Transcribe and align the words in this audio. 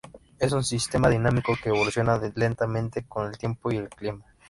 Es 0.39 0.51
un 0.51 0.63
sistema 0.63 1.09
dinámico 1.09 1.53
que 1.61 1.69
evoluciona 1.69 2.19
lentamente 2.33 3.03
con 3.03 3.27
el 3.27 3.37
tiempo 3.37 3.71
y 3.71 3.77
el 3.77 3.87
clima. 3.89 4.25